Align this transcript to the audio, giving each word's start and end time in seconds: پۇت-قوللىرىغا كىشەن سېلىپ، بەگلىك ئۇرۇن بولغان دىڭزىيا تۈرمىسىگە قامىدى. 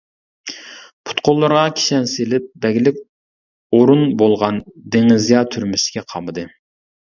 پۇت-قوللىرىغا 1.09 1.65
كىشەن 1.79 2.07
سېلىپ، 2.13 2.47
بەگلىك 2.65 3.05
ئۇرۇن 3.79 4.03
بولغان 4.25 4.61
دىڭزىيا 4.97 5.47
تۈرمىسىگە 5.55 6.07
قامىدى. 6.11 6.51